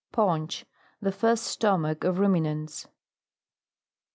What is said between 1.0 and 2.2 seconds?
first stomach of